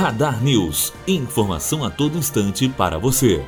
Radar 0.00 0.42
News. 0.42 0.94
Informação 1.06 1.84
a 1.84 1.90
todo 1.90 2.16
instante 2.16 2.66
para 2.70 2.96
você. 2.96 3.44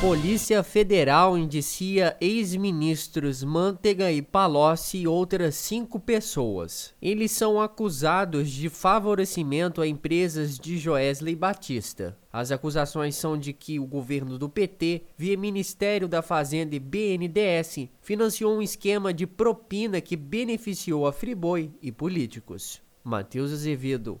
Polícia 0.00 0.62
Federal 0.62 1.36
indicia 1.36 2.16
ex-ministros 2.20 3.42
Manteiga 3.42 4.12
e 4.12 4.22
Palocci 4.22 4.98
e 4.98 5.08
outras 5.08 5.56
cinco 5.56 5.98
pessoas. 5.98 6.94
Eles 7.02 7.32
são 7.32 7.60
acusados 7.60 8.48
de 8.48 8.68
favorecimento 8.68 9.82
a 9.82 9.88
empresas 9.88 10.56
de 10.56 10.78
Joesley 10.78 11.34
Batista. 11.34 12.16
As 12.32 12.52
acusações 12.52 13.16
são 13.16 13.36
de 13.36 13.52
que 13.52 13.80
o 13.80 13.86
governo 13.88 14.38
do 14.38 14.48
PT, 14.48 15.02
via 15.18 15.36
Ministério 15.36 16.06
da 16.06 16.22
Fazenda 16.22 16.76
e 16.76 16.78
BNDES, 16.78 17.88
financiou 18.00 18.56
um 18.56 18.62
esquema 18.62 19.12
de 19.12 19.26
propina 19.26 20.00
que 20.00 20.14
beneficiou 20.14 21.08
a 21.08 21.12
Friboi 21.12 21.72
e 21.82 21.90
políticos. 21.90 22.80
Matheus 23.02 23.50
Azevedo, 23.50 24.20